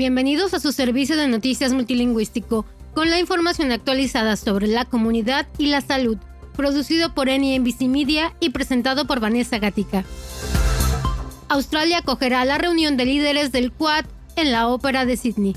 [0.00, 2.64] Bienvenidos a su servicio de noticias multilingüístico,
[2.94, 6.16] con la información actualizada sobre la comunidad y la salud,
[6.56, 10.06] producido por NBC Media y presentado por Vanessa Gatica.
[11.50, 15.54] Australia acogerá la reunión de líderes del Quad en la Ópera de Sydney.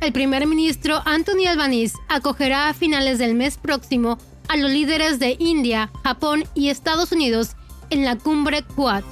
[0.00, 5.36] El primer ministro Anthony Albanese acogerá a finales del mes próximo a los líderes de
[5.38, 7.50] India, Japón y Estados Unidos
[7.90, 9.04] en la cumbre Quad.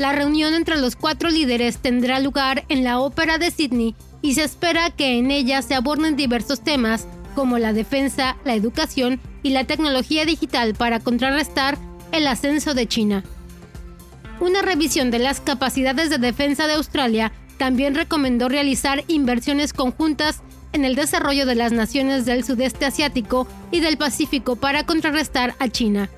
[0.00, 4.44] La reunión entre los cuatro líderes tendrá lugar en la Ópera de Sydney y se
[4.44, 9.64] espera que en ella se aborden diversos temas como la defensa, la educación y la
[9.64, 11.76] tecnología digital para contrarrestar
[12.12, 13.24] el ascenso de China.
[14.40, 20.40] Una revisión de las capacidades de defensa de Australia también recomendó realizar inversiones conjuntas
[20.72, 25.68] en el desarrollo de las naciones del sudeste asiático y del Pacífico para contrarrestar a
[25.68, 26.08] China.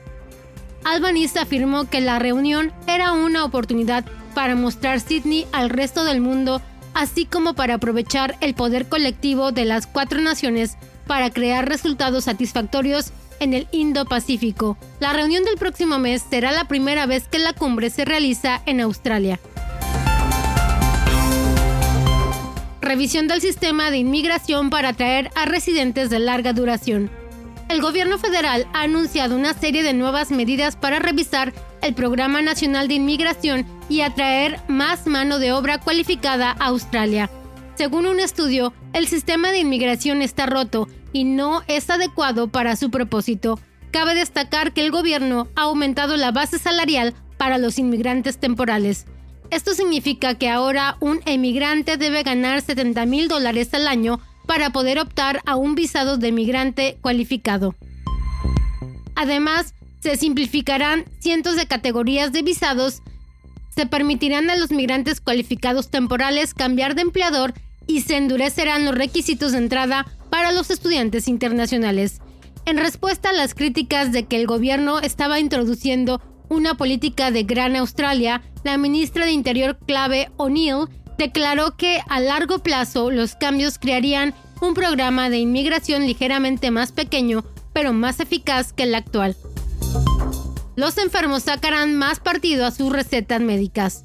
[0.85, 6.61] Albanese afirmó que la reunión era una oportunidad para mostrar Sydney al resto del mundo,
[6.95, 10.77] así como para aprovechar el poder colectivo de las cuatro naciones
[11.07, 14.77] para crear resultados satisfactorios en el Indo-Pacífico.
[15.01, 18.81] La reunión del próximo mes será la primera vez que la cumbre se realiza en
[18.81, 19.41] Australia.
[22.81, 27.11] Revisión del sistema de inmigración para atraer a residentes de larga duración
[27.73, 32.87] el gobierno federal ha anunciado una serie de nuevas medidas para revisar el Programa Nacional
[32.87, 37.31] de Inmigración y atraer más mano de obra cualificada a Australia.
[37.75, 42.91] Según un estudio, el sistema de inmigración está roto y no es adecuado para su
[42.91, 43.59] propósito.
[43.91, 49.07] Cabe destacar que el gobierno ha aumentado la base salarial para los inmigrantes temporales.
[49.49, 54.99] Esto significa que ahora un emigrante debe ganar 70 mil dólares al año para poder
[54.99, 57.75] optar a un visado de migrante cualificado.
[59.15, 63.03] Además, se simplificarán cientos de categorías de visados,
[63.75, 67.55] se permitirán a los migrantes cualificados temporales cambiar de empleador
[67.87, 72.21] y se endurecerán los requisitos de entrada para los estudiantes internacionales.
[72.65, 77.77] En respuesta a las críticas de que el gobierno estaba introduciendo una política de Gran
[77.77, 80.89] Australia, la ministra de Interior clave O'Neill
[81.23, 87.45] declaró que a largo plazo los cambios crearían un programa de inmigración ligeramente más pequeño,
[87.73, 89.37] pero más eficaz que el actual.
[90.75, 94.03] Los enfermos sacarán más partido a sus recetas médicas.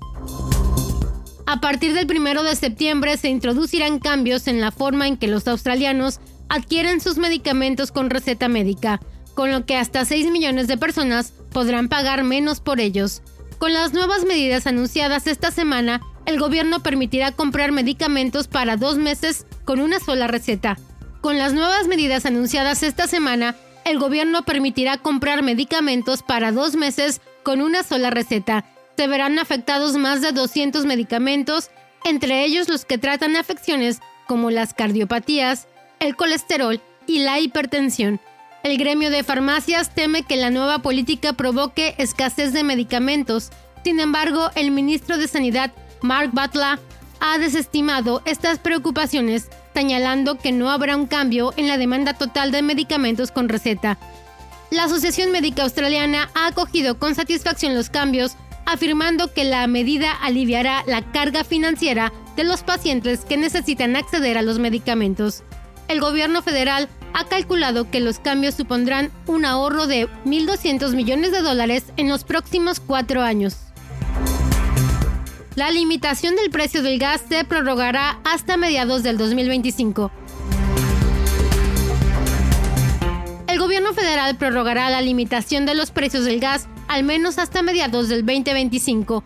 [1.48, 5.48] A partir del 1 de septiembre se introducirán cambios en la forma en que los
[5.48, 9.02] australianos adquieren sus medicamentos con receta médica,
[9.34, 13.24] con lo que hasta 6 millones de personas podrán pagar menos por ellos.
[13.58, 19.48] Con las nuevas medidas anunciadas esta semana, el gobierno permitirá comprar medicamentos para dos meses
[19.64, 20.78] con una sola receta.
[21.22, 23.56] Con las nuevas medidas anunciadas esta semana,
[23.86, 28.66] el gobierno permitirá comprar medicamentos para dos meses con una sola receta.
[28.98, 31.72] Se verán afectados más de 200 medicamentos,
[32.04, 35.70] entre ellos los que tratan afecciones como las cardiopatías,
[36.02, 38.20] el colesterol y la hipertensión.
[38.64, 43.50] El gremio de farmacias teme que la nueva política provoque escasez de medicamentos.
[43.86, 45.72] Sin embargo, el ministro de Sanidad
[46.02, 46.80] Mark Butler
[47.20, 52.62] ha desestimado estas preocupaciones, señalando que no habrá un cambio en la demanda total de
[52.62, 53.98] medicamentos con receta.
[54.70, 60.84] La Asociación Médica Australiana ha acogido con satisfacción los cambios, afirmando que la medida aliviará
[60.88, 65.44] la carga financiera de los pacientes que necesitan acceder a los medicamentos.
[65.88, 71.42] El gobierno federal ha calculado que los cambios supondrán un ahorro de 1.200 millones de
[71.42, 73.67] dólares en los próximos cuatro años.
[75.58, 80.12] La limitación del precio del gas se prorrogará hasta mediados del 2025.
[83.48, 88.08] El gobierno federal prorrogará la limitación de los precios del gas al menos hasta mediados
[88.08, 89.24] del 2025.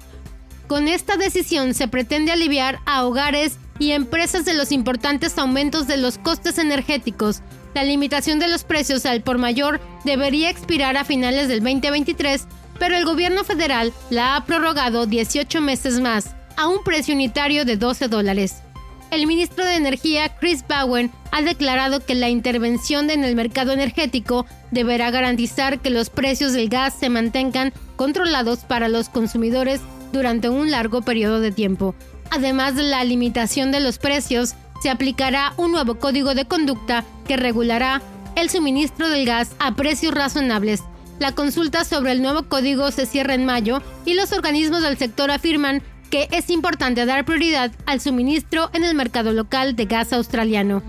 [0.67, 5.97] Con esta decisión se pretende aliviar a hogares y empresas de los importantes aumentos de
[5.97, 7.41] los costes energéticos.
[7.73, 12.47] La limitación de los precios al por mayor debería expirar a finales del 2023
[12.81, 17.77] pero el gobierno federal la ha prorrogado 18 meses más, a un precio unitario de
[17.77, 18.63] 12 dólares.
[19.11, 24.47] El ministro de Energía, Chris Bowen, ha declarado que la intervención en el mercado energético
[24.71, 29.79] deberá garantizar que los precios del gas se mantengan controlados para los consumidores
[30.11, 31.93] durante un largo periodo de tiempo.
[32.31, 37.37] Además de la limitación de los precios, se aplicará un nuevo código de conducta que
[37.37, 38.01] regulará
[38.35, 40.81] el suministro del gas a precios razonables
[41.21, 45.29] la consulta sobre el nuevo código se cierra en mayo y los organismos del sector
[45.29, 50.81] afirman que es importante dar prioridad al suministro en el mercado local de gas australiano.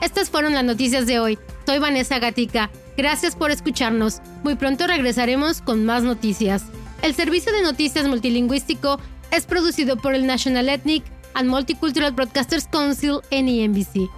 [0.00, 1.38] Estas fueron las noticias de hoy.
[1.66, 2.70] Soy Vanessa Gatica.
[2.96, 4.22] Gracias por escucharnos.
[4.42, 6.64] Muy pronto regresaremos con más noticias.
[7.02, 8.98] El servicio de noticias multilingüístico
[9.30, 11.04] es producido por el National Ethnic
[11.34, 14.08] and Multicultural Broadcasters Council, NEMBC.